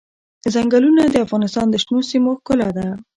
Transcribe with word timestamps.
ځنګلونه 0.53 1.03
د 1.07 1.15
افغانستان 1.25 1.67
د 1.69 1.75
شنو 1.83 1.99
سیمو 2.09 2.31
ښکلا 2.39 2.69
ده. 2.77 2.87